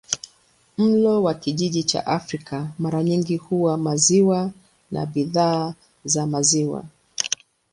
[0.77, 4.51] Mlo wa kijiji cha Afrika mara nyingi huwa maziwa
[4.91, 5.73] na bidhaa
[6.05, 6.83] za maziwa.